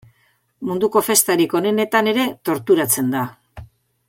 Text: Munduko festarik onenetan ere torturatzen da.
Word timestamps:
Munduko 0.69 1.03
festarik 1.09 1.53
onenetan 1.61 2.11
ere 2.15 2.27
torturatzen 2.51 3.15
da. 3.17 3.27